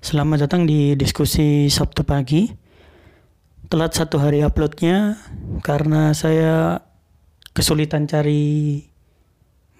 [0.00, 2.48] Selamat datang di diskusi Sabtu pagi.
[3.68, 5.20] Telat satu hari uploadnya
[5.60, 6.80] karena saya
[7.52, 8.80] kesulitan cari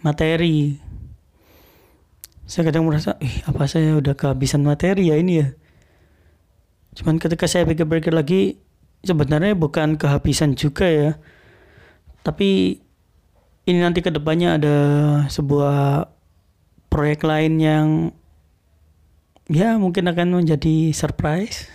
[0.04, 0.76] materi.
[2.44, 5.48] Saya kadang merasa, ih apa saya udah kehabisan materi ya ini ya.
[7.00, 8.60] Cuman ketika saya pikir-pikir lagi,
[9.00, 11.16] sebenarnya bukan kehabisan juga ya.
[12.20, 12.76] Tapi
[13.64, 14.76] ini nanti ke depannya ada
[15.32, 16.17] sebuah
[16.88, 17.88] proyek lain yang
[19.48, 21.68] ya mungkin akan menjadi surprise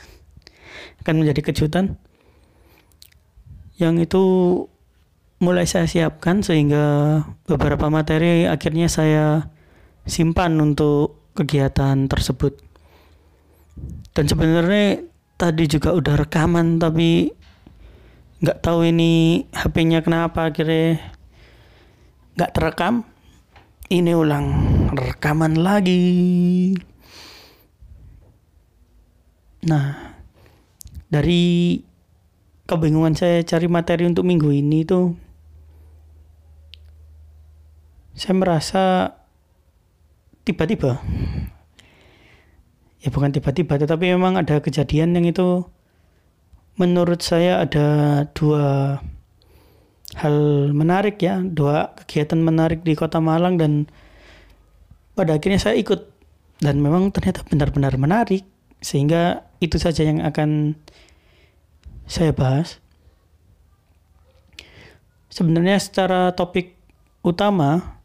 [1.04, 2.00] akan menjadi kejutan.
[3.76, 4.24] Yang itu
[5.44, 9.52] mulai saya siapkan sehingga beberapa materi akhirnya saya
[10.08, 12.56] simpan untuk kegiatan tersebut.
[14.16, 15.04] Dan sebenarnya
[15.36, 17.34] tadi juga udah rekaman tapi
[18.40, 21.04] nggak tahu ini HP-nya kenapa akhirnya
[22.40, 23.04] nggak terekam.
[23.92, 26.74] Ini ulang rekaman lagi.
[29.64, 30.16] Nah
[31.08, 31.80] dari
[32.66, 35.14] kebingungan saya cari materi untuk minggu ini tuh
[38.14, 38.84] saya merasa
[40.46, 41.02] tiba-tiba.
[43.04, 45.68] Ya bukan tiba-tiba tetapi memang ada kejadian yang itu
[46.80, 47.88] menurut saya ada
[48.34, 48.98] dua
[50.18, 53.90] hal menarik ya dua kegiatan menarik di kota Malang dan
[55.14, 56.10] pada akhirnya saya ikut
[56.62, 58.46] dan memang ternyata benar-benar menarik
[58.84, 60.76] sehingga itu saja yang akan
[62.10, 62.84] saya bahas
[65.32, 66.76] sebenarnya secara topik
[67.24, 68.02] utama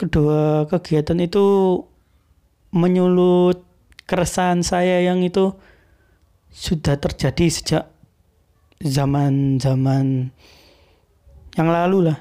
[0.00, 1.44] kedua kegiatan itu
[2.72, 3.62] menyulut
[4.08, 5.54] keresahan saya yang itu
[6.50, 7.84] sudah terjadi sejak
[8.82, 10.34] zaman-zaman
[11.54, 12.18] yang lalu lah.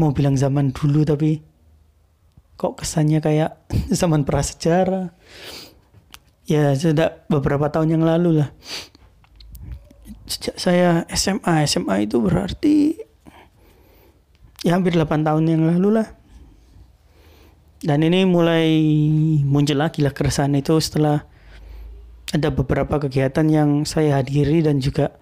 [0.00, 1.49] Mau bilang zaman dulu tapi
[2.60, 3.56] kok kesannya kayak
[4.00, 5.16] zaman prasejarah.
[6.44, 8.52] Ya sudah beberapa tahun yang lalu lah.
[10.28, 13.00] Sejak saya SMA, SMA itu berarti
[14.60, 16.08] ya hampir 8 tahun yang lalu lah.
[17.80, 18.68] Dan ini mulai
[19.40, 21.24] muncul lagi lah keresahan itu setelah
[22.30, 25.16] ada beberapa kegiatan yang saya hadiri dan juga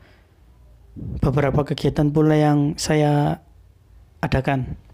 [1.22, 3.38] beberapa kegiatan pula yang saya
[4.18, 4.87] adakan.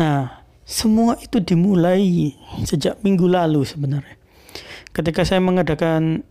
[0.00, 2.34] Nah, semua itu dimulai
[2.66, 4.16] sejak minggu lalu sebenarnya.
[4.90, 6.22] Ketika saya mengadakan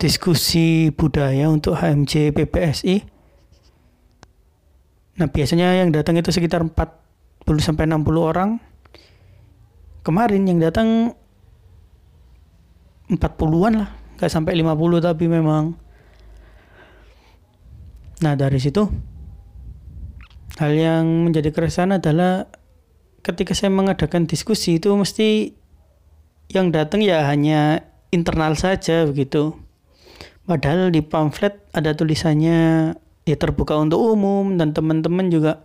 [0.00, 2.96] diskusi budaya untuk HMJ PPSI.
[5.20, 6.82] Nah, biasanya yang datang itu sekitar 40
[7.60, 8.50] sampai 60 orang.
[10.02, 11.14] Kemarin yang datang
[13.12, 15.74] 40-an lah nggak sampai 50 tapi memang
[18.22, 18.86] nah dari situ
[20.60, 22.50] hal yang menjadi keresahan adalah
[23.22, 25.54] ketika saya mengadakan diskusi itu mesti
[26.52, 29.56] yang datang ya hanya internal saja begitu.
[30.44, 32.92] Padahal di pamflet ada tulisannya
[33.22, 35.62] ya terbuka untuk umum dan teman-teman juga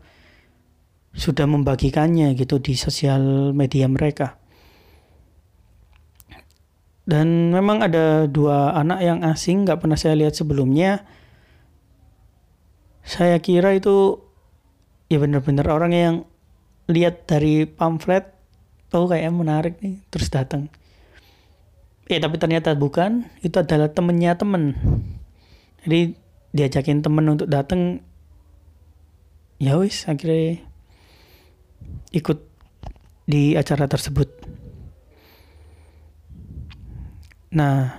[1.17, 4.37] sudah membagikannya gitu di sosial media mereka.
[7.07, 11.07] Dan memang ada dua anak yang asing nggak pernah saya lihat sebelumnya.
[13.07, 14.26] Saya kira itu
[15.07, 16.15] ya benar-benar orang yang
[16.87, 18.31] lihat dari pamflet
[18.95, 20.71] oh kayak menarik nih terus datang
[22.07, 23.27] ya tapi ternyata bukan.
[23.43, 24.73] Itu adalah temennya temen.
[25.83, 26.15] Jadi
[26.55, 28.01] diajakin temen untuk datang
[29.61, 30.63] ya wis akhirnya
[32.15, 32.39] ikut
[33.27, 34.31] di acara tersebut.
[37.51, 37.91] Nah,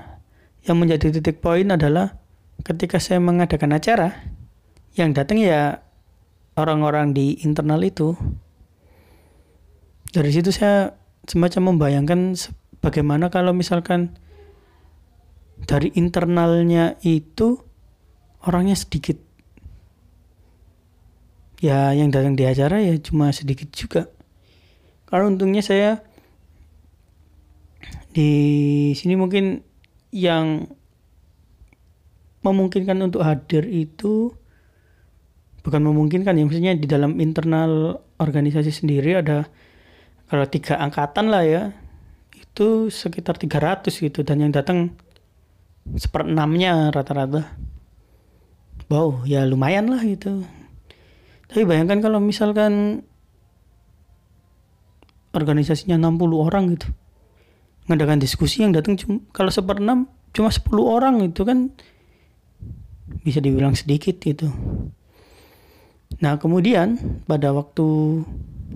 [0.65, 2.17] yang menjadi titik poin adalah
[2.65, 4.29] ketika saya mengadakan acara,
[4.97, 5.85] yang datang ya
[6.59, 8.19] orang-orang di internal itu.
[10.11, 10.99] Dari situ saya
[11.29, 12.35] semacam membayangkan
[12.83, 14.19] bagaimana kalau misalkan
[15.69, 17.61] dari internalnya itu
[18.43, 19.19] orangnya sedikit.
[21.59, 24.07] Ya yang datang di acara ya cuma sedikit juga.
[25.07, 26.03] Kalau untungnya saya
[28.15, 28.31] di
[28.95, 29.63] sini mungkin
[30.15, 30.71] yang
[32.43, 34.33] memungkinkan untuk hadir itu
[35.63, 39.47] bukan memungkinkan ya maksudnya di dalam internal organisasi sendiri ada
[40.29, 41.63] kalau tiga angkatan lah ya
[42.35, 44.99] itu sekitar 300 gitu dan yang datang
[45.95, 47.55] seperenamnya rata-rata.
[48.91, 50.45] Wow ya lumayan lah gitu.
[51.49, 53.05] Tapi bayangkan kalau misalkan
[55.33, 56.89] organisasinya 60 orang gitu
[57.89, 61.73] ngadakan diskusi yang datang cuma kalau seperenam cuma 10 orang itu kan
[63.25, 64.53] bisa dibilang sedikit gitu
[66.19, 67.87] Nah kemudian pada waktu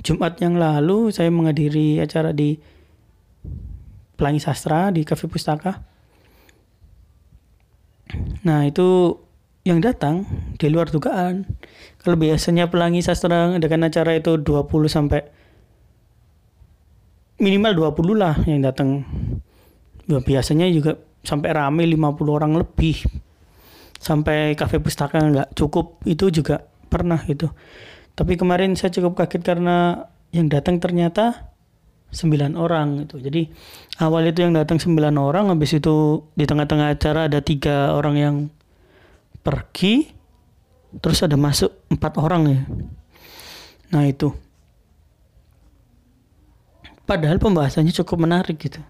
[0.04, 2.56] Jumat yang lalu saya menghadiri acara di
[4.16, 5.82] Pelangi Sastra di Cafe Pustaka.
[8.44, 9.18] Nah itu
[9.62, 10.26] yang datang
[10.58, 11.46] di luar dugaan.
[12.02, 15.20] Kalau biasanya Pelangi Sastra dengan acara itu 20 sampai
[17.42, 19.02] minimal 20 lah yang datang.
[20.06, 23.02] Ya, biasanya juga sampai rame 50 orang lebih.
[24.02, 27.48] Sampai kafe pustaka nggak cukup itu juga pernah itu.
[28.12, 30.04] Tapi kemarin saya cukup kaget karena
[30.36, 31.56] yang datang ternyata
[32.12, 33.16] 9 orang itu.
[33.16, 33.48] Jadi
[34.04, 38.36] awal itu yang datang 9 orang habis itu di tengah-tengah acara ada tiga orang yang
[39.40, 40.12] pergi
[41.00, 42.60] terus ada masuk empat orang ya.
[43.96, 44.28] Nah itu.
[47.08, 48.84] Padahal pembahasannya cukup menarik gitu.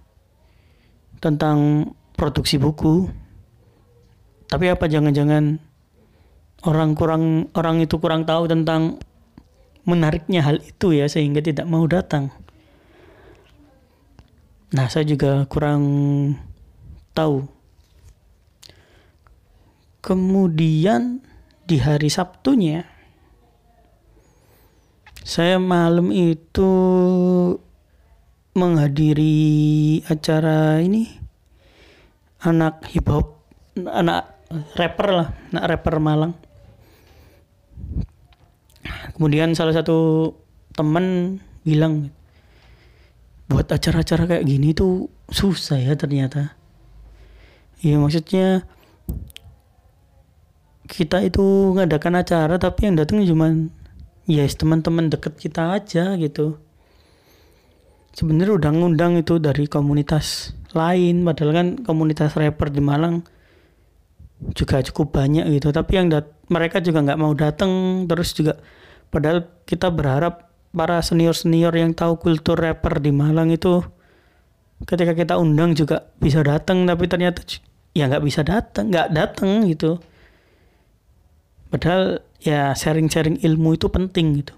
[1.23, 3.07] Tentang produksi buku.
[4.51, 5.63] Tapi apa jangan-jangan
[6.63, 9.03] orang kurang orang itu kurang tahu tentang
[9.83, 12.31] menariknya hal itu ya sehingga tidak mau datang.
[14.73, 15.85] Nah, saya juga kurang
[17.13, 17.45] tahu.
[20.03, 21.23] Kemudian
[21.69, 22.89] di hari Sabtunya
[25.23, 26.73] saya malam itu
[28.59, 31.07] menghadiri acara ini
[32.43, 33.47] anak hip hop
[33.79, 34.43] anak
[34.75, 36.35] rapper lah anak rapper Malang
[39.17, 40.33] kemudian salah satu
[40.73, 42.11] teman bilang
[43.47, 46.57] buat acara-acara kayak gini tuh susah ya ternyata.
[47.83, 48.65] Ya maksudnya
[50.87, 53.69] kita itu ngadakan acara tapi yang datang cuman
[54.25, 56.57] ya yes, teman-teman deket kita aja gitu.
[58.13, 63.25] Sebenarnya udah ngundang itu dari komunitas lain padahal kan komunitas rapper di Malang
[64.53, 65.73] juga cukup banyak gitu.
[65.73, 68.61] Tapi yang dat mereka juga nggak mau datang terus juga
[69.13, 73.85] padahal kita berharap para senior senior yang tahu kultur rapper di Malang itu
[74.89, 77.45] ketika kita undang juga bisa datang tapi ternyata
[77.93, 80.01] ya nggak bisa datang nggak datang gitu.
[81.69, 84.57] Padahal ya sharing-sharing ilmu itu penting gitu.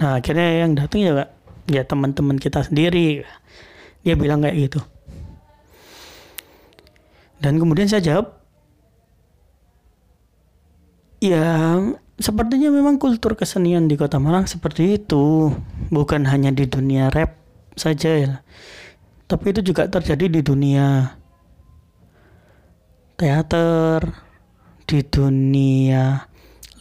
[0.00, 1.12] Nah akhirnya yang datang ya
[1.68, 3.24] ya teman-teman kita sendiri.
[4.04, 4.80] Dia bilang kayak gitu.
[7.40, 8.43] Dan kemudian saya jawab
[11.24, 11.80] ya
[12.20, 15.56] sepertinya memang kultur kesenian di kota Malang seperti itu
[15.88, 17.40] bukan hanya di dunia rap
[17.74, 18.34] saja ya
[19.24, 21.16] tapi itu juga terjadi di dunia
[23.14, 24.12] teater,
[24.84, 26.28] di dunia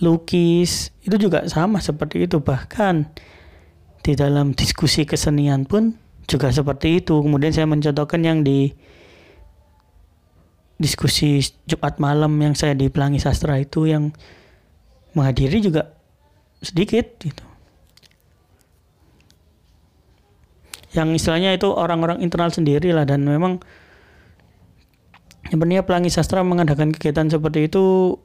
[0.04, 2.44] lukis, itu juga sama seperti itu.
[2.44, 2.96] Bahkan
[4.04, 5.96] di dalam diskusi kesenian pun
[6.28, 7.16] juga seperti itu.
[7.24, 8.76] Kemudian saya mencontohkan yang di
[10.82, 14.14] diskusi Jumat malam yang saya di Pelangi Sastra itu yang
[15.14, 15.94] menghadiri juga
[16.60, 17.46] sedikit gitu.
[20.94, 23.62] Yang istilahnya itu orang-orang internal sendiri lah dan memang
[25.54, 28.18] Sebenarnya Pelangi Sastra mengadakan kegiatan seperti itu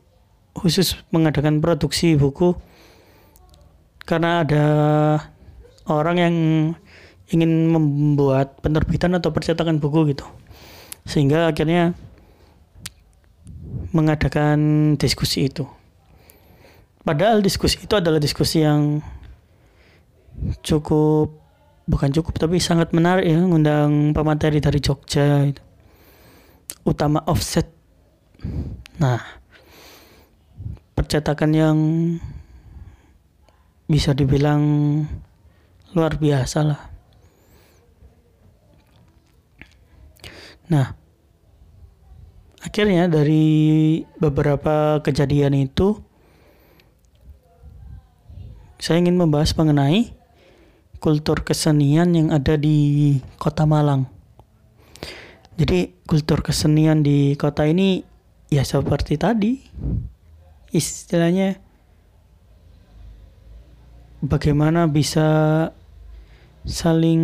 [0.56, 2.56] khusus mengadakan produksi buku
[4.08, 4.66] karena ada
[5.84, 6.34] orang yang
[7.28, 10.24] ingin membuat penerbitan atau percetakan buku gitu.
[11.04, 11.92] Sehingga akhirnya
[13.92, 14.58] mengadakan
[15.00, 15.64] diskusi itu.
[17.04, 19.00] Padahal diskusi itu adalah diskusi yang
[20.60, 21.34] cukup
[21.88, 25.62] bukan cukup tapi sangat menarik ya ngundang pemateri dari Jogja itu
[26.84, 27.68] utama offset.
[29.00, 29.20] Nah,
[30.96, 31.76] percetakan yang
[33.88, 34.62] bisa dibilang
[35.96, 36.80] luar biasa lah.
[40.68, 40.92] Nah,
[42.62, 45.98] akhirnya dari beberapa kejadian itu
[48.78, 50.14] saya ingin membahas mengenai
[51.02, 54.06] kultur kesenian yang ada di Kota Malang.
[55.58, 58.06] Jadi kultur kesenian di kota ini
[58.46, 59.58] ya seperti tadi
[60.70, 61.58] istilahnya
[64.22, 65.26] bagaimana bisa
[66.62, 67.22] saling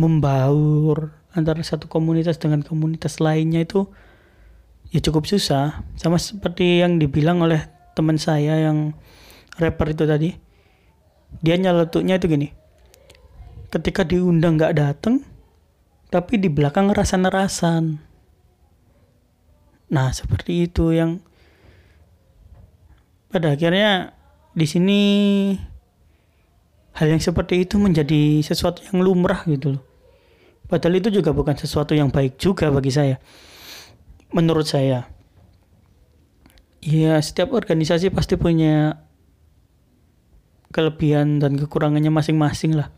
[0.00, 3.84] membaur antara satu komunitas dengan komunitas lainnya itu
[4.90, 7.66] ya cukup susah sama seperti yang dibilang oleh
[7.96, 8.92] teman saya yang
[9.58, 10.30] rapper itu tadi
[11.42, 12.48] dia nyeletuknya itu gini
[13.72, 15.26] ketika diundang nggak dateng
[16.06, 17.98] tapi di belakang rasan-rasan.
[19.86, 21.22] Nah, seperti itu yang
[23.30, 24.14] pada akhirnya
[24.56, 25.00] di sini
[26.96, 29.82] hal yang seperti itu menjadi sesuatu yang lumrah gitu loh.
[30.66, 33.20] Padahal itu juga bukan sesuatu yang baik juga bagi saya.
[34.32, 35.12] Menurut saya.
[36.86, 39.02] ya setiap organisasi pasti punya
[40.70, 42.94] kelebihan dan kekurangannya masing-masing lah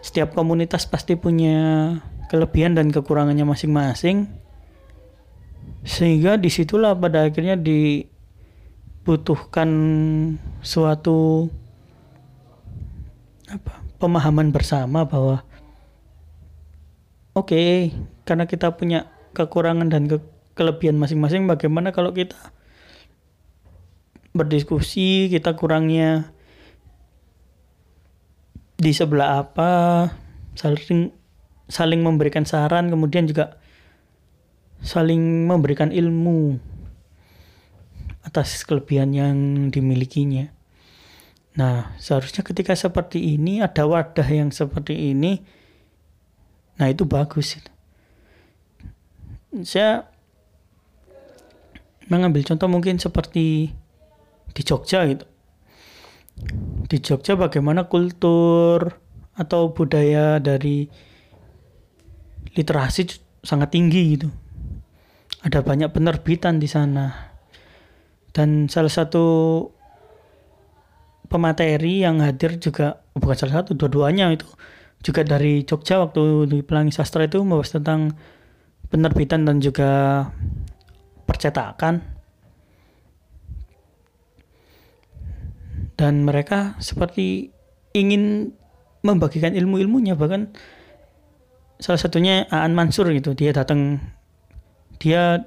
[0.00, 2.00] setiap komunitas pasti punya
[2.32, 4.24] kelebihan dan kekurangannya masing-masing
[5.84, 9.68] sehingga di situlah pada akhirnya dibutuhkan
[10.64, 11.52] suatu
[13.52, 15.44] apa pemahaman bersama bahwa
[17.36, 17.92] oke okay,
[18.24, 22.36] karena kita punya kekurangan dan ke kelebihan masing-masing bagaimana kalau kita
[24.36, 26.28] berdiskusi kita kurangnya
[28.76, 29.70] di sebelah apa
[30.52, 31.16] saling
[31.72, 33.56] saling memberikan saran kemudian juga
[34.84, 36.60] saling memberikan ilmu
[38.24, 39.36] atas kelebihan yang
[39.72, 40.52] dimilikinya.
[41.56, 45.40] Nah, seharusnya ketika seperti ini ada wadah yang seperti ini,
[46.78, 47.58] nah itu bagus.
[49.66, 50.06] Saya
[52.10, 53.70] mengambil contoh mungkin seperti
[54.50, 55.24] di Jogja gitu.
[56.90, 58.90] Di Jogja bagaimana kultur
[59.38, 60.90] atau budaya dari
[62.52, 63.06] literasi
[63.40, 64.28] sangat tinggi gitu
[65.40, 67.32] ada banyak penerbitan di sana
[68.36, 69.24] dan salah satu
[71.30, 74.46] pemateri yang hadir juga bukan salah satu dua-duanya itu
[75.00, 78.12] juga dari Jogja waktu di Pelangi Sastra itu membahas tentang
[78.92, 80.26] penerbitan dan juga
[81.30, 82.02] percetakan
[85.94, 87.54] dan mereka seperti
[87.94, 88.50] ingin
[89.06, 90.50] membagikan ilmu-ilmunya bahkan
[91.78, 94.02] salah satunya Aan Mansur gitu dia datang
[94.98, 95.46] dia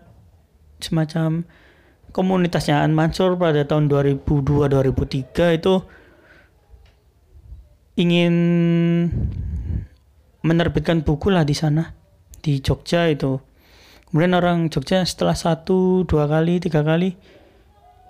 [0.79, 1.43] semacam
[2.15, 5.75] komunitasnya An Mansur pada tahun 2002-2003 itu
[7.99, 8.33] ingin
[10.41, 11.93] menerbitkan buku lah di sana
[12.41, 13.52] di Jogja itu
[14.13, 17.17] kemudian orang Jogja setelah satu dua kali tiga kali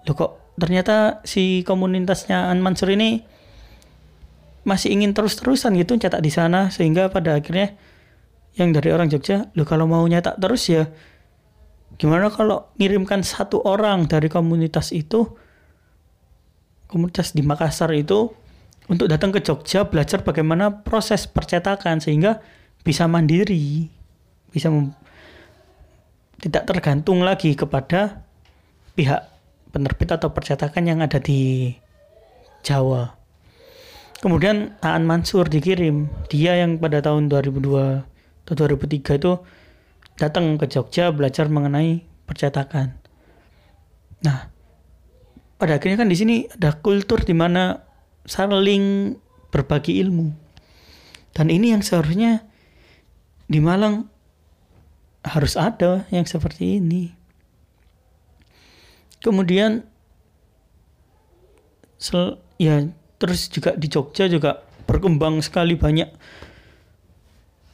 [0.04, 3.24] lo kok ternyata si komunitasnya An Mansur ini
[4.68, 7.74] masih ingin terus-terusan gitu cetak di sana sehingga pada akhirnya
[8.60, 10.92] yang dari orang Jogja lo kalau mau nyetak terus ya
[11.98, 15.30] Gimana kalau ngirimkan satu orang dari komunitas itu,
[16.90, 18.34] komunitas di Makassar itu,
[18.90, 22.42] untuk datang ke Jogja belajar bagaimana proses percetakan sehingga
[22.82, 23.94] bisa mandiri,
[24.50, 24.74] bisa
[26.44, 28.28] tidak tergantung lagi kepada
[29.00, 29.32] pihak
[29.72, 31.72] penerbit atau percetakan yang ada di
[32.68, 33.16] Jawa.
[34.20, 38.04] Kemudian Aan Mansur dikirim, dia yang pada tahun 2002
[38.44, 39.32] atau 2003 itu
[40.20, 42.92] datang ke Jogja belajar mengenai percetakan.
[44.24, 44.52] Nah,
[45.56, 47.84] pada akhirnya kan di sini ada kultur di mana
[48.28, 49.16] saling
[49.48, 50.32] berbagi ilmu.
[51.36, 52.46] Dan ini yang seharusnya
[53.48, 54.13] di Malang
[55.24, 57.16] harus ada yang seperti ini.
[59.24, 59.88] Kemudian
[61.96, 62.84] sel, ya
[63.16, 66.12] terus juga di Jogja juga berkembang sekali banyak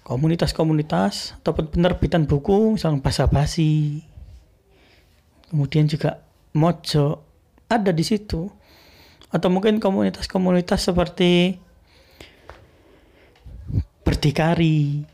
[0.06, 4.06] komunitas-komunitas ataupun penerbitan buku misalnya bahasa basi
[5.50, 6.22] kemudian juga
[6.54, 7.26] mojo
[7.66, 8.50] ada di situ
[9.30, 11.62] atau mungkin komunitas-komunitas seperti
[14.02, 15.06] berdikari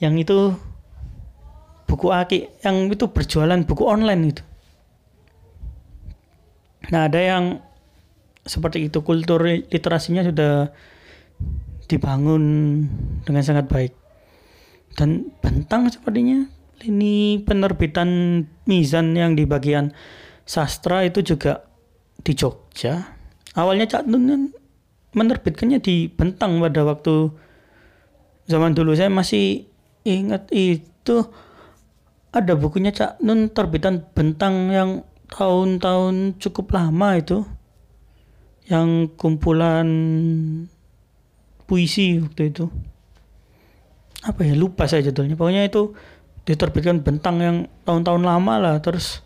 [0.00, 0.52] yang itu
[1.94, 4.42] buku aki yang itu berjualan buku online itu.
[6.90, 7.62] Nah ada yang
[8.42, 10.74] seperti itu kultur literasinya sudah
[11.86, 12.42] dibangun
[13.22, 13.94] dengan sangat baik.
[14.98, 16.50] Dan bentang sepertinya
[16.82, 19.94] ini penerbitan Mizan yang di bagian
[20.42, 21.62] sastra itu juga
[22.26, 23.14] di Jogja.
[23.54, 24.50] Awalnya Cak Nun
[25.14, 27.30] menerbitkannya di Bentang pada waktu
[28.50, 28.98] zaman dulu.
[28.98, 29.70] Saya masih
[30.02, 31.30] ingat itu
[32.34, 33.22] ada bukunya Cak.
[33.22, 34.90] Nun terbitan Bentang yang
[35.30, 37.46] tahun-tahun cukup lama itu.
[38.66, 39.86] Yang kumpulan
[41.70, 42.66] puisi waktu itu.
[44.26, 44.58] Apa ya?
[44.58, 45.38] Lupa saya judulnya.
[45.38, 45.94] Pokoknya itu
[46.44, 48.76] diterbitkan bentang yang tahun-tahun lama lah.
[48.82, 49.22] Terus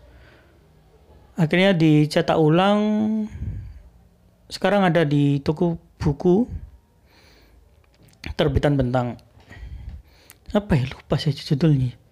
[1.33, 2.79] akhirnya dicetak ulang.
[4.53, 6.45] Sekarang ada di toko buku
[8.37, 9.17] terbitan bentang.
[10.53, 10.85] Apa ya?
[10.93, 12.08] Lupa saya judulnya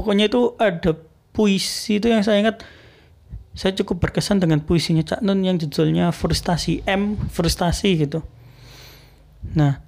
[0.00, 0.96] pokoknya itu ada
[1.36, 2.64] puisi itu yang saya ingat
[3.52, 8.24] saya cukup berkesan dengan puisinya Cak Nun yang judulnya frustasi M frustasi gitu
[9.52, 9.84] nah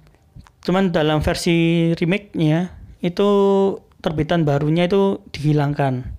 [0.63, 2.71] Cuman dalam versi remake-nya
[3.03, 3.29] itu
[3.99, 6.15] terbitan barunya itu dihilangkan.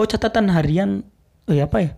[0.00, 1.04] Oh catatan harian,
[1.44, 1.92] oh ya apa ya?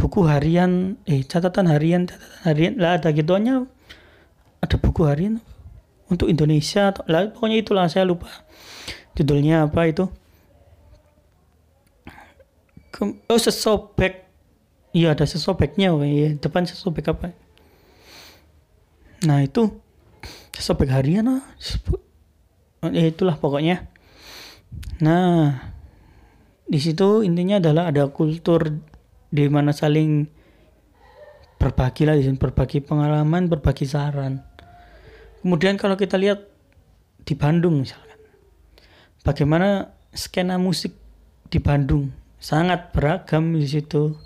[0.00, 3.68] Buku harian, eh catatan harian, catatan harian lah ada gituannya.
[4.64, 5.44] Ada buku harian
[6.08, 8.32] untuk Indonesia, lah pokoknya itulah saya lupa
[9.20, 10.08] judulnya apa itu.
[12.90, 14.26] Ke- oh sesobek
[14.90, 16.34] iya ada sesobeknya oh, iya.
[16.34, 17.30] depan sesobek apa?
[19.24, 19.70] Nah itu.
[20.50, 22.04] Sesobek harian lah Sepo-
[22.84, 23.88] ya itulah pokoknya.
[25.00, 25.56] Nah
[26.68, 28.68] di situ intinya adalah ada kultur
[29.30, 30.28] di mana saling
[31.56, 34.44] berbagi lah berbagi pengalaman berbagi saran.
[35.40, 36.44] Kemudian kalau kita lihat
[37.24, 38.20] di Bandung misalkan.
[39.24, 40.92] Bagaimana skena musik
[41.48, 44.16] di Bandung sangat beragam di situ.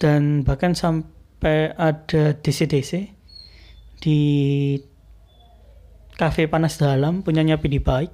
[0.00, 3.12] Dan bahkan sampai ada DC-DC
[4.00, 4.20] di
[6.16, 8.08] kafe panas dalam punyanya PD Baik.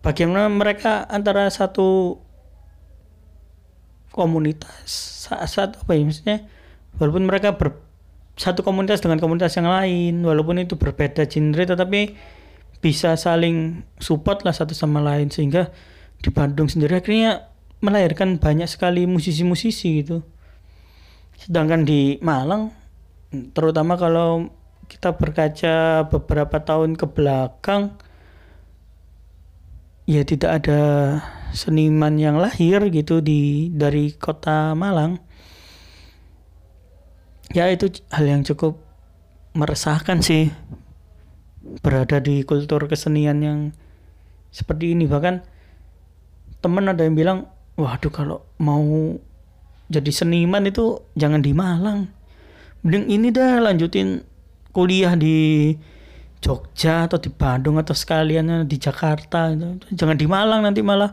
[0.00, 2.16] Bagaimana mereka antara satu
[4.16, 4.88] komunitas
[5.28, 6.48] saat, apa ya maksudnya?
[6.96, 7.76] Walaupun mereka ber,
[8.40, 12.16] satu komunitas dengan komunitas yang lain walaupun itu berbeda genre tetapi
[12.80, 15.68] bisa saling support lah satu sama lain sehingga
[16.20, 17.48] di Bandung sendiri akhirnya
[17.80, 20.24] melahirkan banyak sekali musisi-musisi gitu.
[21.36, 22.72] Sedangkan di Malang
[23.52, 24.52] terutama kalau
[24.90, 27.94] kita berkaca beberapa tahun ke belakang
[30.10, 30.80] ya tidak ada
[31.54, 35.20] seniman yang lahir gitu di dari kota Malang.
[37.50, 38.78] Ya itu hal yang cukup
[39.54, 40.54] meresahkan sih
[41.60, 43.58] berada di kultur kesenian yang
[44.50, 45.04] seperti ini.
[45.06, 45.44] Bahkan
[46.60, 47.38] temen ada yang bilang
[47.76, 49.16] waduh kalau mau
[49.90, 52.08] jadi seniman itu jangan di Malang.
[52.80, 54.24] Mending ini dah lanjutin
[54.72, 55.74] kuliah di
[56.40, 59.76] Jogja atau di Bandung atau sekalian di Jakarta gitu.
[59.92, 61.12] jangan di Malang nanti malah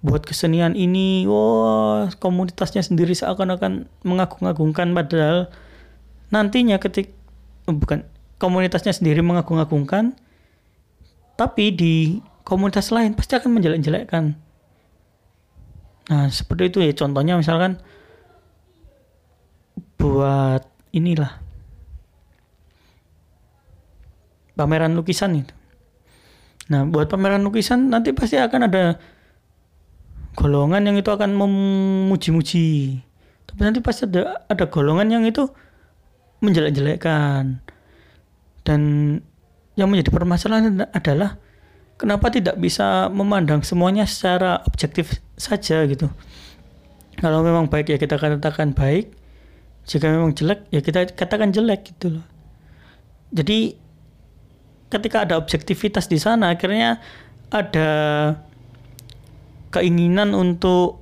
[0.00, 1.28] buat kesenian ini.
[1.28, 5.52] Wah komunitasnya sendiri seakan-akan mengagung-agungkan padahal
[6.32, 7.12] nantinya ketik
[7.68, 10.14] eh, bukan komunitasnya sendiri mengagung-agungkan
[11.38, 11.94] tapi di
[12.42, 14.34] komunitas lain pasti akan menjelek-jelekkan.
[16.08, 17.78] Nah seperti itu ya contohnya misalkan
[20.00, 21.44] buat inilah.
[24.58, 25.54] Pameran lukisan itu.
[26.72, 28.98] Nah buat pameran lukisan nanti pasti akan ada
[30.34, 32.98] golongan yang itu akan memuji-muji.
[33.46, 35.46] Tapi nanti pasti ada ada golongan yang itu
[36.42, 37.67] menjelek-jelekkan
[38.68, 38.80] dan
[39.80, 41.40] yang menjadi permasalahan adalah
[41.96, 46.12] kenapa tidak bisa memandang semuanya secara objektif saja gitu.
[47.16, 49.16] Kalau memang baik ya kita katakan baik.
[49.88, 52.26] Jika memang jelek ya kita katakan jelek gitu loh.
[53.32, 53.72] Jadi
[54.92, 57.00] ketika ada objektivitas di sana akhirnya
[57.48, 57.88] ada
[59.72, 61.00] keinginan untuk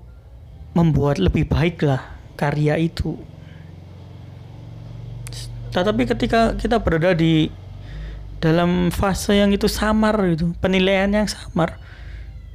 [0.79, 3.19] membuat lebih baik lah karya itu
[5.77, 7.53] tetapi ketika kita berada di
[8.41, 11.77] dalam fase yang itu samar itu penilaian yang samar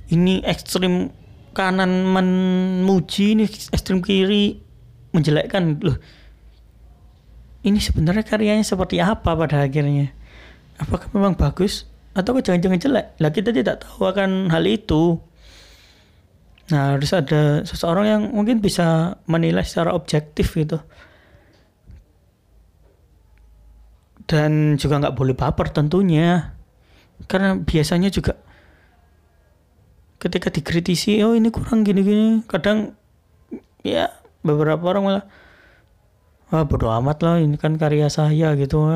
[0.10, 1.14] ini ekstrim
[1.54, 4.58] kanan memuji ini ekstrim kiri
[5.14, 5.78] menjelekkan.
[5.86, 6.02] Loh
[7.62, 10.10] ini sebenarnya karyanya seperti apa pada akhirnya?
[10.82, 11.86] Apakah memang bagus
[12.18, 13.06] atau jangan-jangan jelek?
[13.22, 15.22] Lah kita tidak tahu akan hal itu.
[16.74, 20.82] Nah harus ada seseorang yang mungkin bisa menilai secara objektif gitu
[24.32, 26.56] dan juga nggak boleh baper tentunya.
[27.28, 28.39] Karena biasanya juga
[30.24, 32.94] ketika dikritisi oh ini kurang gini-gini kadang
[33.82, 34.13] ya
[34.46, 35.26] beberapa orang malah
[36.54, 38.88] wah bodo amat lah ini kan karya saya gitu.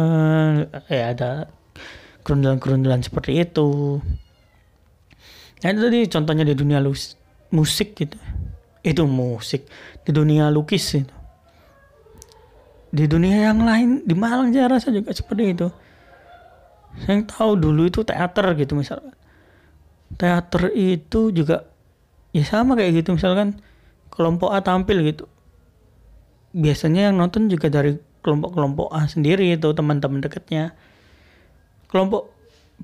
[0.87, 1.51] Ya ada
[2.23, 3.99] gerundelan-gerundelan seperti itu.
[5.59, 7.19] Nah itu tadi contohnya di dunia lus
[7.51, 8.15] musik gitu.
[8.85, 9.67] Itu musik
[10.07, 11.24] di dunia lukis itu
[12.93, 15.67] di dunia yang lain di Malang saya rasa juga seperti itu.
[17.03, 19.11] Saya tahu dulu itu teater gitu misalkan.
[20.15, 21.67] Teater itu juga
[22.31, 23.59] ya sama kayak gitu misalkan
[24.13, 25.25] kelompok A tampil gitu.
[26.55, 30.71] Biasanya yang nonton juga dari kelompok-kelompok A sendiri itu teman-teman dekatnya.
[31.91, 32.31] Kelompok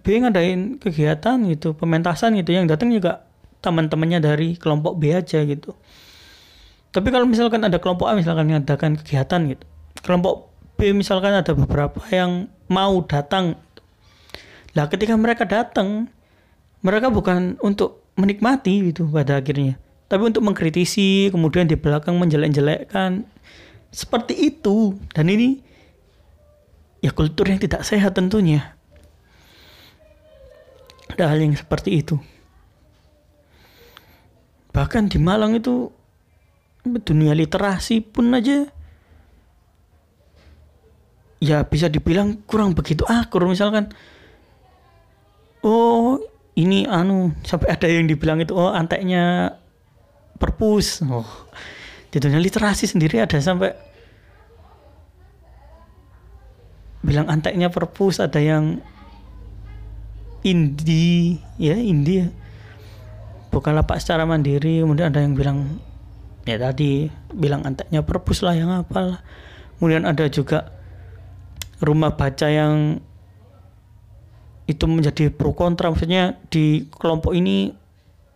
[0.03, 3.27] B ngadain kegiatan gitu pementasan gitu yang datang juga
[3.63, 5.71] teman-temannya dari kelompok B aja gitu.
[6.91, 10.47] Tapi kalau misalkan ada kelompok A misalkan ngadakan kegiatan gitu kelompok
[10.79, 13.59] B misalkan ada beberapa yang mau datang.
[14.71, 16.07] Lah ketika mereka datang
[16.79, 19.77] mereka bukan untuk menikmati gitu pada akhirnya
[20.11, 23.23] tapi untuk mengkritisi kemudian di belakang menjelek-jelekkan.
[23.95, 24.99] Seperti itu.
[25.15, 25.63] Dan ini
[26.99, 28.75] ya kultur yang tidak sehat tentunya.
[31.15, 32.19] Ada hal yang seperti itu.
[34.75, 35.95] Bahkan di Malang itu
[36.83, 38.67] dunia literasi pun aja
[41.41, 43.89] ya bisa dibilang kurang begitu akur misalkan.
[45.65, 46.21] Oh
[46.53, 49.57] ini anu sampai ada yang dibilang itu oh anteknya
[50.37, 51.01] perpus.
[51.03, 51.25] Oh
[52.11, 53.71] di dunia literasi sendiri ada sampai
[57.01, 58.83] bilang anteknya perpus ada yang
[60.45, 62.27] indie ya indie ya.
[63.49, 65.81] bukan lapak secara mandiri kemudian ada yang bilang
[66.45, 69.21] ya tadi bilang anteknya perpus lah yang apalah.
[69.77, 70.80] Kemudian ada juga
[71.81, 73.01] rumah baca yang
[74.69, 75.89] itu menjadi pro kontra.
[75.91, 77.73] Maksudnya di kelompok ini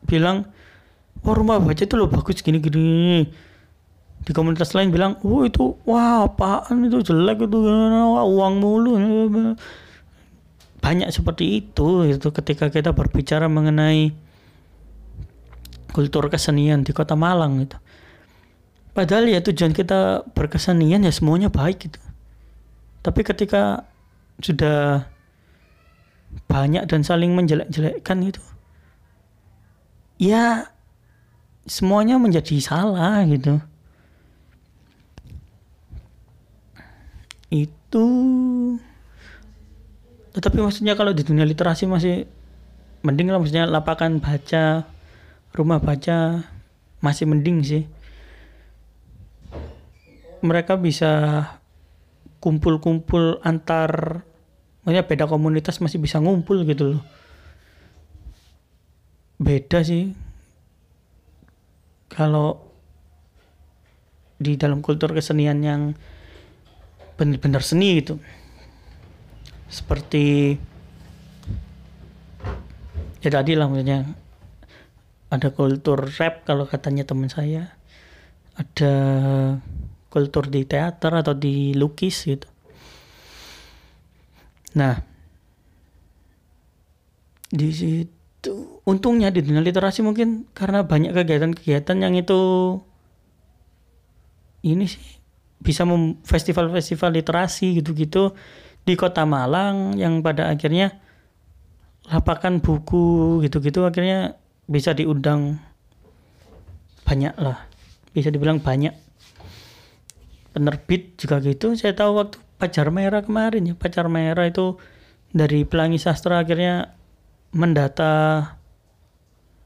[0.04, 0.50] bilang
[1.22, 3.26] wah rumah baca itu loh bagus gini gini
[4.26, 8.94] di komunitas lain bilang oh itu wah apaan itu jelek itu wah, uang mulu.
[10.82, 14.14] Banyak seperti itu itu ketika kita berbicara mengenai
[15.96, 17.80] kultur kesenian di kota Malang itu
[18.92, 22.00] padahal ya tujuan kita berkesenian ya semuanya baik gitu
[23.06, 23.86] tapi ketika
[24.42, 25.06] sudah
[26.50, 28.42] banyak dan saling menjelek-jelekkan itu
[30.18, 30.74] ya
[31.70, 33.62] semuanya menjadi salah gitu.
[37.54, 38.08] Itu
[40.34, 42.26] tetapi maksudnya kalau di dunia literasi masih
[43.06, 44.90] mending lah maksudnya lapakan baca
[45.54, 46.42] rumah baca
[47.06, 47.84] masih mending sih.
[50.42, 51.46] Mereka bisa
[52.46, 54.22] kumpul-kumpul antar
[54.86, 57.02] maksudnya beda komunitas masih bisa ngumpul gitu loh.
[59.42, 60.14] Beda sih.
[62.06, 62.62] Kalau
[64.38, 65.98] di dalam kultur kesenian yang
[67.18, 68.22] benar-benar seni gitu.
[69.66, 70.54] Seperti
[73.26, 74.06] ya tadi lah maksudnya
[75.34, 77.74] ada kultur rap kalau katanya teman saya.
[78.54, 78.94] Ada
[80.16, 82.48] kultur di teater atau di lukis gitu.
[84.80, 84.96] Nah,
[87.52, 92.40] di situ untungnya di dunia literasi mungkin karena banyak kegiatan-kegiatan yang itu
[94.64, 95.04] ini sih
[95.60, 95.84] bisa
[96.24, 98.32] festival-festival literasi gitu-gitu
[98.88, 100.96] di kota Malang yang pada akhirnya
[102.08, 105.60] lapakan buku gitu-gitu akhirnya bisa diundang
[107.06, 107.66] banyak lah.
[108.14, 109.05] Bisa dibilang banyak
[110.56, 114.80] penerbit juga gitu saya tahu waktu pacar merah kemarin ya pacar merah itu
[115.36, 116.96] dari pelangi sastra akhirnya
[117.52, 118.56] mendata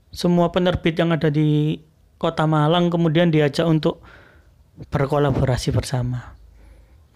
[0.09, 1.77] semua penerbit yang ada di
[2.17, 4.01] kota Malang kemudian diajak untuk
[4.89, 6.33] berkolaborasi bersama.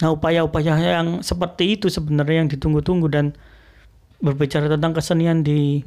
[0.02, 3.34] Nah upaya-upaya yang seperti itu sebenarnya yang ditunggu-tunggu dan
[4.22, 5.82] berbicara tentang kesenian di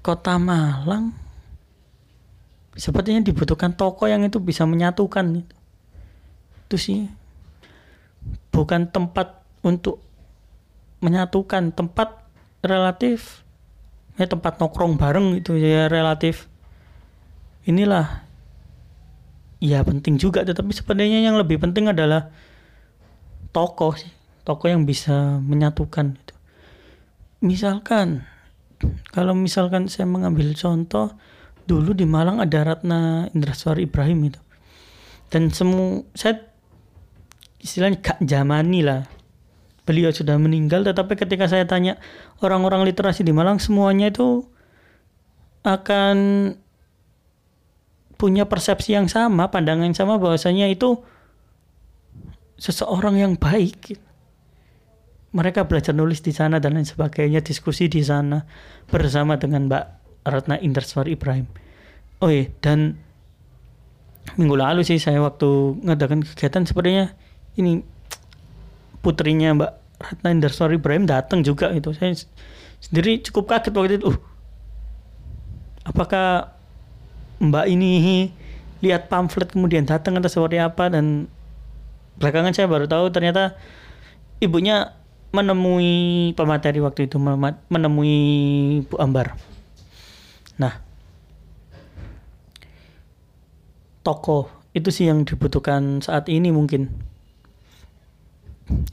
[0.00, 1.25] kota Malang
[2.76, 6.76] sepertinya dibutuhkan toko yang itu bisa menyatukan itu.
[6.76, 7.08] Sih.
[8.52, 10.04] Bukan tempat untuk
[11.00, 12.24] menyatukan tempat
[12.64, 13.44] relatif
[14.16, 16.48] ya tempat nongkrong bareng itu ya relatif.
[17.66, 18.24] Inilah
[19.60, 22.28] ya penting juga tetapi sebenarnya yang lebih penting adalah
[23.56, 24.12] toko sih
[24.44, 26.34] toko yang bisa menyatukan itu.
[27.44, 28.24] Misalkan
[29.10, 31.16] kalau misalkan saya mengambil contoh
[31.66, 34.40] dulu di Malang ada Ratna Indraswari Ibrahim itu.
[35.26, 36.38] Dan semua saya
[37.58, 39.04] istilahnya gak jamani lah.
[39.86, 41.98] Beliau sudah meninggal tetapi ketika saya tanya
[42.42, 44.46] orang-orang literasi di Malang semuanya itu
[45.66, 46.16] akan
[48.16, 51.02] punya persepsi yang sama pandangan yang sama bahwasanya itu
[52.56, 53.98] seseorang yang baik.
[55.36, 58.46] Mereka belajar nulis di sana dan lain sebagainya diskusi di sana
[58.88, 61.46] bersama dengan Mbak Ratna Inderswar Ibrahim.
[62.18, 62.98] Oh iya dan
[64.34, 67.14] minggu lalu sih saya waktu ngadakan kegiatan sepertinya
[67.54, 67.86] ini
[69.00, 72.12] putrinya Mbak Ratna Indarswari Ibrahim datang juga itu saya
[72.82, 74.12] sendiri cukup kaget waktu itu.
[74.12, 74.18] Uh,
[75.86, 76.52] apakah
[77.38, 77.90] Mbak ini
[78.84, 80.92] lihat pamflet kemudian datang atau seperti apa?
[80.92, 81.30] Dan
[82.20, 83.56] belakangan saya baru tahu ternyata
[84.40, 84.92] ibunya
[85.32, 87.16] menemui pemateri waktu itu
[87.68, 88.16] menemui
[88.88, 89.36] Bu Ambar.
[90.56, 90.74] Nah,
[94.00, 96.92] tokoh itu sih yang dibutuhkan saat ini mungkin.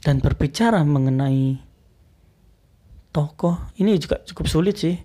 [0.00, 1.58] Dan berbicara mengenai
[3.14, 4.96] tokoh ini juga cukup sulit sih.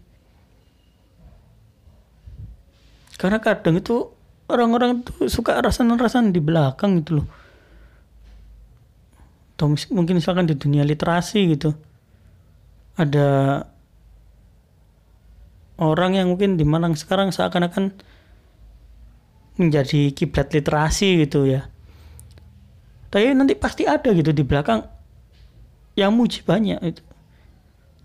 [3.20, 4.10] Karena kadang itu
[4.48, 7.28] orang-orang tuh suka rasan-rasan di belakang gitu loh.
[9.60, 11.76] Atau mungkin misalkan di dunia literasi gitu.
[12.96, 13.60] Ada
[15.80, 17.96] orang yang mungkin di Malang sekarang seakan-akan
[19.60, 21.68] menjadi kiblat literasi gitu ya.
[23.10, 24.86] Tapi nanti pasti ada gitu di belakang
[25.98, 27.02] yang muji banyak itu.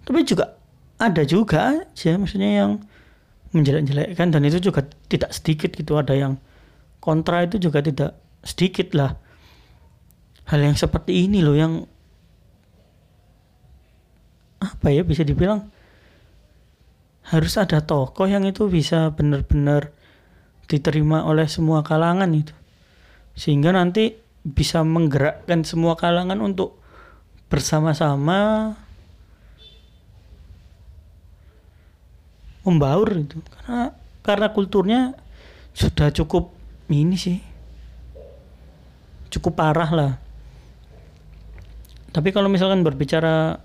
[0.06, 0.56] Tapi juga
[0.98, 2.70] ada juga aja maksudnya yang
[3.54, 5.94] menjelek-jelekkan dan itu juga tidak sedikit gitu.
[5.94, 6.32] Ada yang
[6.98, 9.14] kontra itu juga tidak sedikit lah.
[10.48, 11.87] Hal yang seperti ini loh yang
[14.64, 15.73] apa ya bisa dibilang
[17.24, 19.94] harus ada tokoh yang itu bisa benar-benar
[20.68, 22.52] diterima oleh semua kalangan itu.
[23.32, 24.12] Sehingga nanti
[24.44, 26.76] bisa menggerakkan semua kalangan untuk
[27.48, 28.72] bersama-sama
[32.64, 33.40] membaur itu.
[33.40, 33.92] Karena
[34.24, 35.00] karena kulturnya
[35.72, 36.52] sudah cukup
[36.92, 37.38] ini sih.
[39.32, 40.12] Cukup parah lah.
[42.14, 43.58] Tapi kalau misalkan berbicara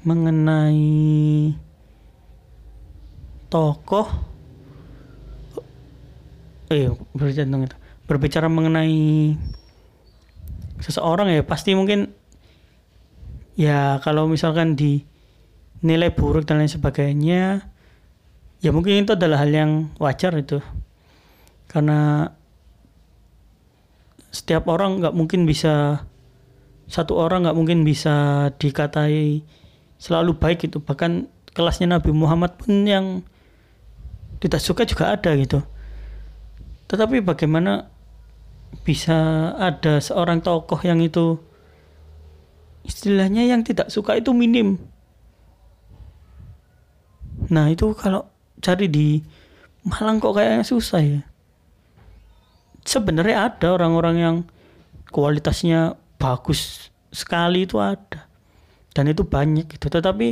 [0.00, 1.52] mengenai
[3.50, 4.08] tokoh
[6.70, 7.76] eh berbicara itu.
[8.06, 9.34] Berbicara mengenai
[10.80, 12.14] seseorang ya pasti mungkin
[13.58, 15.04] ya kalau misalkan di
[15.82, 17.68] nilai buruk dan lain sebagainya
[18.62, 20.62] ya mungkin itu adalah hal yang wajar itu.
[21.66, 22.30] Karena
[24.30, 26.06] setiap orang nggak mungkin bisa
[26.86, 29.42] satu orang nggak mungkin bisa dikatai
[30.00, 33.20] selalu baik itu bahkan kelasnya Nabi Muhammad pun yang
[34.40, 35.60] tidak suka juga ada gitu.
[36.88, 37.92] Tetapi bagaimana
[38.80, 41.36] bisa ada seorang tokoh yang itu
[42.88, 44.80] istilahnya yang tidak suka itu minim?
[47.52, 48.24] Nah itu kalau
[48.64, 49.20] cari di
[49.80, 51.20] Malang kok kayaknya susah ya.
[52.84, 54.36] Sebenarnya ada orang-orang yang
[55.12, 58.29] kualitasnya bagus sekali itu ada
[58.94, 59.86] dan itu banyak gitu.
[59.90, 60.28] Tetapi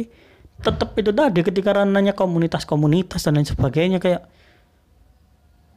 [0.58, 4.26] tetap itu tadi ketika ranahnya komunitas-komunitas dan lain sebagainya kayak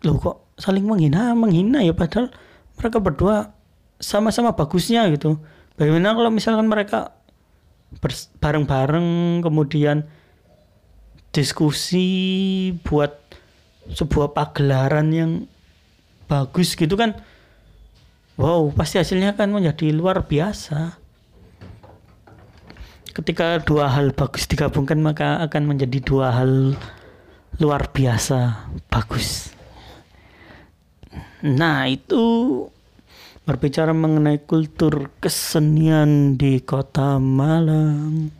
[0.01, 1.93] loh kok saling menghina menghina ya?
[1.93, 2.33] Padahal
[2.77, 3.35] mereka berdua
[4.01, 5.37] sama-sama bagusnya gitu.
[5.77, 7.13] Bagaimana kalau misalkan mereka
[8.41, 10.07] bareng-bareng kemudian
[11.31, 12.07] diskusi
[12.83, 13.19] buat
[13.91, 15.31] sebuah pagelaran yang
[16.27, 17.17] bagus gitu kan
[18.39, 21.00] wow pasti hasilnya kan menjadi luar biasa
[23.11, 26.75] ketika dua hal bagus digabungkan maka akan menjadi dua hal
[27.59, 29.51] luar biasa bagus.
[31.43, 32.21] Nah, itu
[33.43, 38.31] berbicara mengenai kultur kesenian di Kota Malang.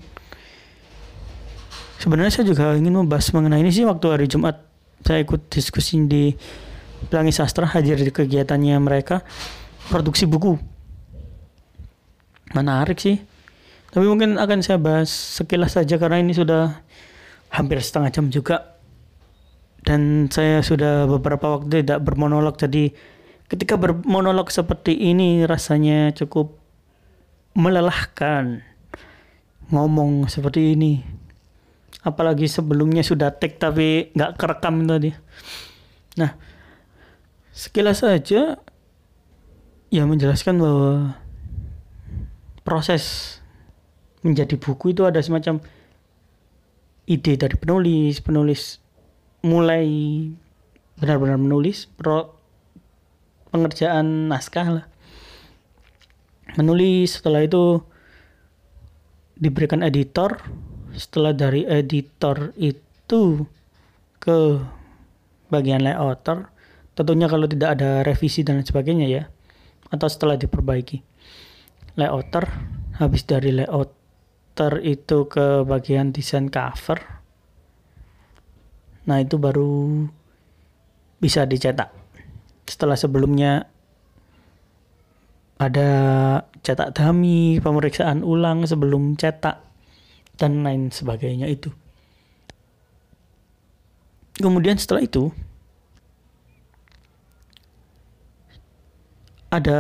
[1.98, 4.58] Sebenarnya saya juga ingin membahas mengenai ini sih waktu hari Jumat
[5.02, 6.34] saya ikut diskusi di
[7.10, 9.26] Pelangi Sastra hadir di kegiatannya mereka
[9.90, 10.58] produksi buku.
[12.54, 13.31] Menarik sih
[13.92, 16.80] tapi mungkin akan saya bahas sekilas saja karena ini sudah
[17.52, 18.80] hampir setengah jam juga.
[19.84, 22.56] Dan saya sudah beberapa waktu tidak bermonolog.
[22.56, 22.96] Jadi
[23.52, 26.56] ketika bermonolog seperti ini rasanya cukup
[27.52, 28.64] melelahkan
[29.68, 31.04] ngomong seperti ini.
[32.08, 35.12] Apalagi sebelumnya sudah take tapi nggak kerekam tadi.
[36.16, 36.32] Nah
[37.52, 38.56] sekilas saja
[39.92, 41.20] ya menjelaskan bahwa
[42.64, 43.38] proses
[44.22, 45.62] menjadi buku itu ada semacam
[47.10, 48.78] ide dari penulis penulis
[49.42, 49.90] mulai
[51.02, 52.38] benar-benar menulis pro
[53.50, 54.86] pengerjaan naskah lah.
[56.56, 57.82] Menulis setelah itu
[59.36, 60.40] diberikan editor.
[60.92, 63.48] Setelah dari editor itu
[64.20, 64.60] ke
[65.52, 66.48] bagian layouter
[66.96, 69.24] tentunya kalau tidak ada revisi dan sebagainya ya
[69.92, 71.04] atau setelah diperbaiki
[72.00, 72.48] layouter
[73.00, 73.92] habis dari layout
[74.54, 77.00] ter itu ke bagian desain cover
[79.08, 80.06] nah itu baru
[81.18, 81.94] bisa dicetak
[82.70, 83.68] setelah sebelumnya
[85.62, 85.90] ada
[86.66, 89.62] cetak dummy, pemeriksaan ulang sebelum cetak
[90.34, 91.70] dan lain sebagainya itu.
[94.42, 95.30] Kemudian setelah itu
[99.54, 99.80] ada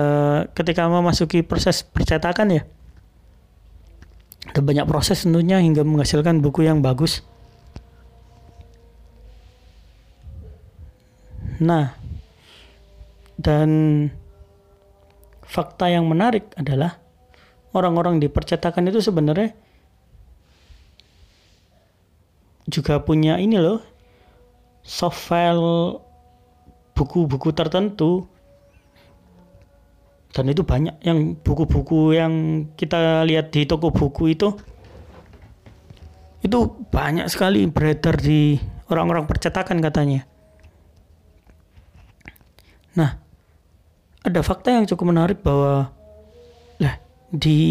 [0.54, 2.64] ketika memasuki proses percetakan ya
[4.48, 7.22] ada banyak proses tentunya hingga menghasilkan buku yang bagus.
[11.62, 11.94] Nah,
[13.38, 13.70] dan
[15.46, 16.98] fakta yang menarik adalah
[17.76, 19.54] orang-orang di percetakan itu sebenarnya
[22.72, 23.84] juga punya ini loh
[24.80, 26.00] soft file
[26.96, 28.31] buku-buku tertentu
[30.32, 34.56] dan itu banyak yang buku-buku yang kita lihat di toko buku itu
[36.41, 36.58] itu
[36.89, 38.58] banyak sekali beredar di
[38.89, 40.26] orang-orang percetakan katanya.
[42.98, 43.13] Nah,
[44.26, 45.94] ada fakta yang cukup menarik bahwa
[46.82, 46.96] lah
[47.30, 47.62] di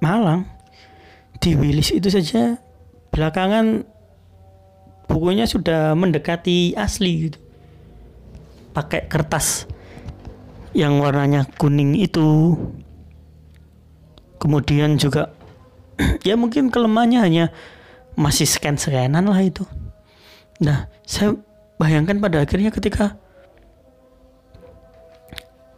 [0.00, 0.48] Malang
[1.38, 2.56] di Wilis itu saja
[3.12, 3.84] belakangan
[5.04, 7.38] bukunya sudah mendekati asli gitu
[8.72, 9.68] pakai kertas
[10.74, 12.58] yang warnanya kuning itu.
[14.42, 15.32] Kemudian juga
[16.28, 17.44] ya mungkin kelemahannya hanya
[18.18, 19.64] masih scan-scanan lah itu.
[20.60, 21.38] Nah saya
[21.78, 23.16] bayangkan pada akhirnya ketika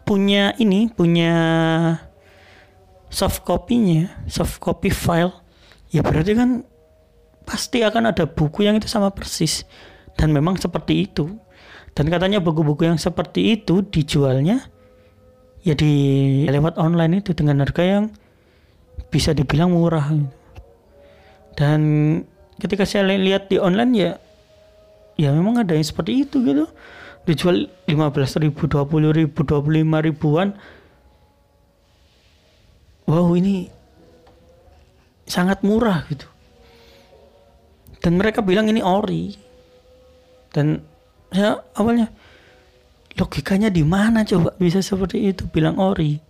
[0.02, 1.34] punya ini punya
[3.10, 5.34] soft copy-nya soft copy file
[5.90, 6.62] ya berarti kan
[7.46, 9.62] pasti akan ada buku yang itu sama persis.
[10.18, 11.30] Dan memang seperti itu.
[11.96, 14.68] Dan katanya buku-buku yang seperti itu dijualnya
[15.66, 15.92] ya di
[16.46, 18.04] lewat online itu dengan harga yang
[19.10, 20.14] bisa dibilang murah
[21.58, 21.80] dan
[22.60, 24.12] ketika saya lihat di online ya
[25.16, 26.68] ya memang ada yang seperti itu gitu.
[27.26, 30.54] Dijual 15 ribu 20 ribu 25 ribuan.
[33.08, 33.66] Wow ini
[35.26, 36.28] sangat murah gitu.
[37.98, 39.34] Dan mereka bilang ini ori.
[40.54, 40.78] Dan
[41.34, 42.12] saya awalnya
[43.16, 45.48] logikanya di mana coba bisa seperti itu?
[45.48, 46.20] Bilang ori.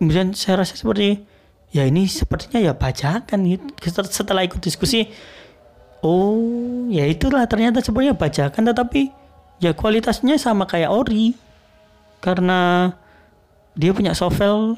[0.00, 1.20] Kemudian saya rasa seperti
[1.68, 3.92] ya ini sepertinya ya bajakan gitu.
[4.08, 5.04] Setelah ikut diskusi
[6.00, 9.12] oh ya itulah ternyata sebenarnya bajakan tetapi
[9.60, 11.36] ya kualitasnya sama kayak ori.
[12.18, 12.90] Karena
[13.78, 14.74] dia punya sovel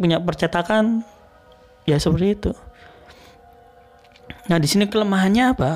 [0.00, 1.06] punya percetakan
[1.86, 2.52] ya seperti itu.
[4.50, 5.72] Nah di sini kelemahannya apa?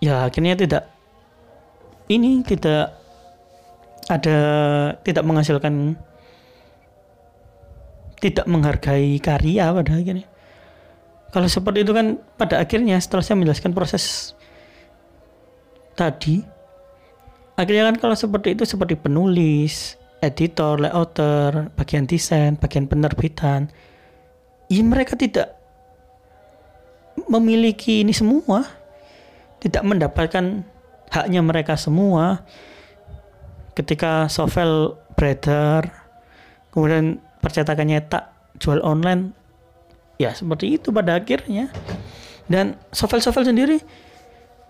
[0.00, 0.84] Ya akhirnya tidak
[2.10, 2.98] ini tidak
[4.10, 4.38] ada
[5.06, 5.94] tidak menghasilkan
[8.20, 10.26] tidak menghargai karya pada akhirnya.
[11.30, 14.34] Kalau seperti itu kan pada akhirnya setelah saya menjelaskan proses
[15.94, 16.42] tadi
[17.54, 23.70] akhirnya kan kalau seperti itu seperti penulis editor, layouter, bagian desain, bagian penerbitan
[24.66, 25.54] ya mereka tidak
[27.30, 28.66] memiliki ini semua
[29.60, 30.66] tidak mendapatkan
[31.10, 32.46] haknya mereka semua
[33.74, 35.90] ketika sovel beredar
[36.70, 38.30] kemudian percetakannya tak
[38.62, 39.34] jual online
[40.20, 41.72] ya seperti itu pada akhirnya.
[42.50, 43.78] Dan sovel-sovel sendiri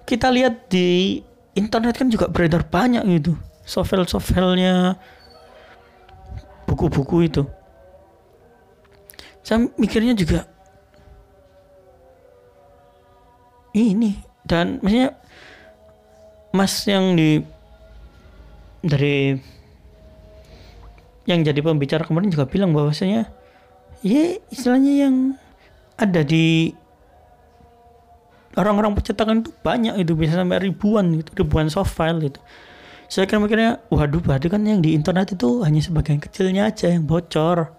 [0.05, 1.21] kita lihat di
[1.57, 4.99] internet kan juga beredar banyak gitu sovel-sovelnya
[6.69, 7.43] buku-buku itu.
[9.41, 10.45] Saya mikirnya juga
[13.73, 15.15] ini dan maksudnya
[16.51, 17.43] mas yang di
[18.83, 19.39] dari
[21.29, 23.31] yang jadi pembicara kemarin juga bilang bahwasanya
[24.03, 25.15] ya istilahnya yang
[26.01, 26.73] ada di
[28.59, 32.41] orang-orang percetakan itu banyak itu bisa sampai ribuan gitu ribuan soft file gitu.
[33.11, 37.07] Saya kira mikirnya waduh berarti kan yang di internet itu hanya sebagian kecilnya aja yang
[37.07, 37.71] bocor.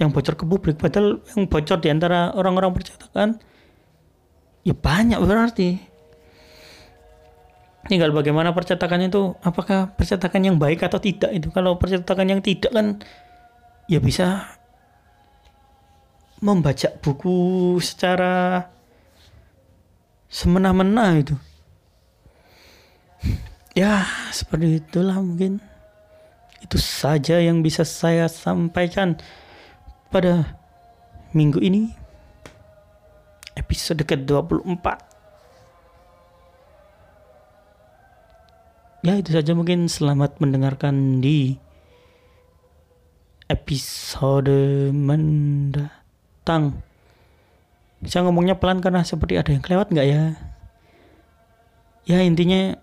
[0.00, 3.38] Yang bocor ke publik padahal yang bocor di antara orang-orang percetakan
[4.66, 5.91] ya banyak berarti
[7.92, 11.52] tinggal bagaimana percetakannya itu apakah percetakan yang baik atau tidak itu.
[11.52, 12.96] Kalau percetakan yang tidak kan
[13.84, 14.48] ya bisa
[16.40, 18.64] membaca buku secara
[20.32, 21.36] semena-mena itu.
[23.76, 25.60] Ya seperti itulah mungkin.
[26.64, 29.20] Itu saja yang bisa saya sampaikan
[30.08, 30.56] pada
[31.36, 31.92] minggu ini
[33.52, 35.11] episode ke-24
[39.02, 39.90] ya itu saja mungkin.
[39.90, 41.58] Selamat mendengarkan di
[43.50, 46.80] episode mendatang.
[48.02, 50.22] Saya ngomongnya pelan karena seperti ada yang kelewat nggak ya?
[52.02, 52.74] Ya intinya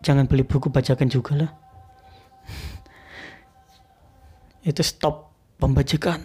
[0.00, 1.50] jangan beli buku bacakan juga lah.
[4.68, 6.24] Itu stop pembajakan.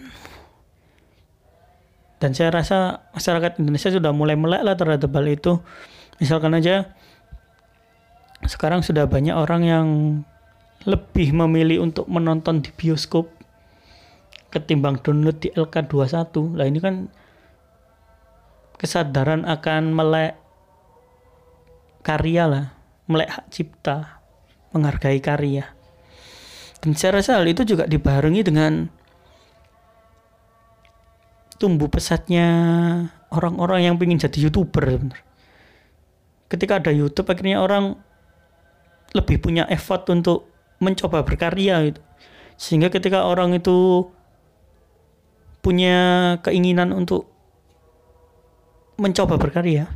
[2.24, 5.60] Dan saya rasa masyarakat Indonesia sudah mulai melek lah terhadap hal itu.
[6.16, 6.96] Misalkan aja
[8.46, 9.88] sekarang sudah banyak orang yang
[10.84, 13.28] lebih memilih untuk menonton di bioskop
[14.52, 16.94] ketimbang download di LK21 lah ini kan
[18.76, 20.36] kesadaran akan melek
[22.04, 22.66] karya lah
[23.08, 24.20] melek hak cipta
[24.76, 25.72] menghargai karya
[26.84, 28.92] dan saya rasa hal itu juga dibarengi dengan
[31.56, 32.46] tumbuh pesatnya
[33.32, 35.00] orang-orang yang ingin jadi youtuber.
[36.52, 37.96] Ketika ada YouTube akhirnya orang
[39.14, 40.50] lebih punya effort untuk
[40.82, 42.02] mencoba berkarya gitu.
[42.58, 44.10] Sehingga ketika orang itu
[45.64, 47.30] punya keinginan untuk
[49.00, 49.90] mencoba berkarya,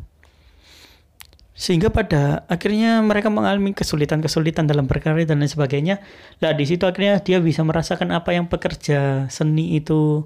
[1.59, 5.99] sehingga pada akhirnya mereka mengalami kesulitan-kesulitan dalam berkarya dan lain sebagainya.
[6.39, 10.23] Lah di situ akhirnya dia bisa merasakan apa yang pekerja seni itu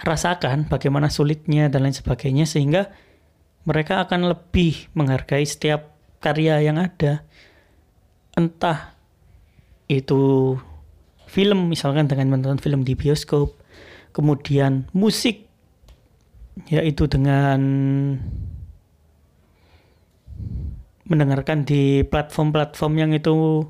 [0.00, 2.88] rasakan, bagaimana sulitnya dan lain sebagainya sehingga
[3.68, 5.91] mereka akan lebih menghargai setiap
[6.22, 7.26] karya yang ada.
[8.38, 8.94] Entah
[9.90, 10.56] itu
[11.28, 13.58] film misalkan dengan menonton film di bioskop,
[14.14, 15.50] kemudian musik
[16.68, 17.60] yaitu dengan
[21.08, 23.66] mendengarkan di platform-platform yang itu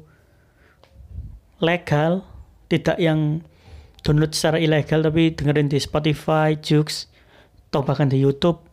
[1.63, 2.27] legal,
[2.71, 3.43] tidak yang
[4.03, 7.07] download secara ilegal tapi dengerin di Spotify, Joox,
[7.71, 8.72] atau bahkan di YouTube.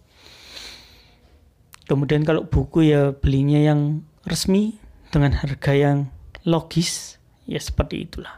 [1.89, 4.77] Kemudian kalau buku ya belinya yang resmi
[5.09, 6.13] dengan harga yang
[6.45, 7.17] logis,
[7.49, 8.37] ya seperti itulah.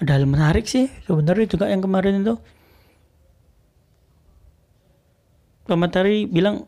[0.00, 2.40] Ada hal menarik sih sebenarnya juga yang kemarin itu.
[5.68, 6.64] Pemateri bilang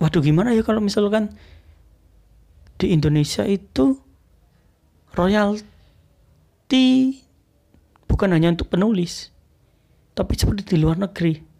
[0.00, 1.36] waduh gimana ya kalau misalkan
[2.80, 4.00] di Indonesia itu
[5.14, 5.62] royalti
[8.10, 9.30] bukan hanya untuk penulis
[10.18, 11.53] tapi seperti di luar negeri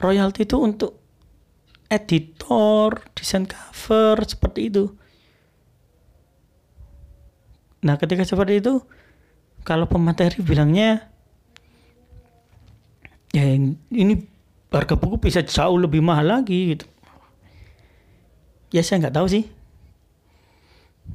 [0.00, 0.96] royalti itu untuk
[1.92, 4.84] editor desain cover seperti itu.
[7.84, 8.80] Nah ketika seperti itu
[9.64, 11.08] kalau pemateri bilangnya
[13.30, 13.44] ya
[13.92, 14.14] ini
[14.70, 16.86] harga buku bisa jauh lebih mahal lagi gitu.
[18.70, 19.44] Ya saya nggak tahu sih.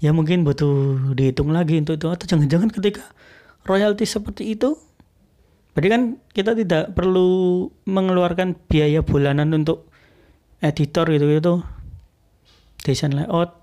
[0.04, 2.08] Ya mungkin butuh dihitung lagi untuk itu.
[2.12, 3.04] Atau jangan-jangan ketika
[3.64, 4.76] royalti seperti itu
[5.76, 9.92] berarti kan kita tidak perlu mengeluarkan biaya bulanan untuk
[10.64, 11.54] editor gitu gitu.
[12.82, 13.60] Desain layout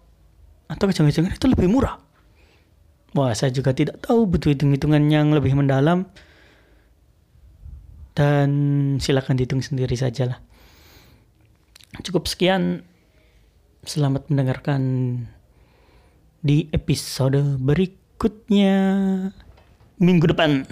[0.69, 1.97] atau jangan-jangan itu lebih murah.
[3.17, 6.05] Wah saya juga tidak tahu butuh hitung-hitungan yang lebih mendalam.
[8.13, 8.51] Dan
[9.01, 10.39] silakan dihitung sendiri saja lah
[12.01, 12.89] cukup sekian.
[13.85, 14.81] Selamat mendengarkan
[16.41, 18.75] di episode berikutnya.
[20.01, 20.65] Minggu depan.